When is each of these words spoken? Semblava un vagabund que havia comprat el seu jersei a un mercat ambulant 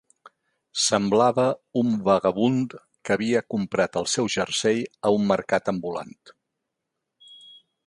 Semblava 0.83 1.43
un 1.81 1.91
vagabund 2.07 2.73
que 3.09 3.13
havia 3.17 3.43
comprat 3.55 4.01
el 4.03 4.09
seu 4.15 4.31
jersei 4.39 4.83
a 5.11 5.15
un 5.19 5.31
mercat 5.35 5.73
ambulant 5.77 6.19